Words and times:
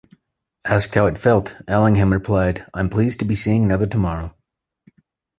Asked 0.65 0.95
how 0.95 1.05
it 1.05 1.19
felt, 1.19 1.55
Allingham 1.67 2.11
replied, 2.11 2.65
I'm 2.73 2.89
pleased 2.89 3.19
to 3.19 3.25
be 3.25 3.35
seeing 3.35 3.63
another 3.63 3.85
tomorrow. 3.85 4.35